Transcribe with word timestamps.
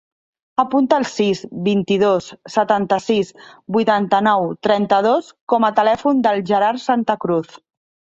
Apunta 0.61 0.97
el 0.99 1.03
sis, 1.09 1.41
vint-i-dos, 1.67 2.29
setanta-sis, 2.53 3.29
vuitanta-nou, 3.75 4.47
trenta-dos 4.69 5.29
com 5.53 5.69
a 5.69 5.71
telèfon 5.81 6.25
del 6.29 6.43
Gerard 6.53 6.83
Santa 6.87 7.19
Cruz. 7.27 7.53